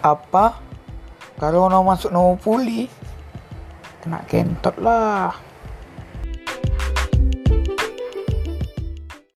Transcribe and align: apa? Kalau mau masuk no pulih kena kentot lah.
apa? 0.00 0.60
Kalau 1.40 1.68
mau 1.72 1.84
masuk 1.84 2.12
no 2.12 2.36
pulih 2.36 2.88
kena 4.00 4.24
kentot 4.24 4.76
lah. 4.80 5.49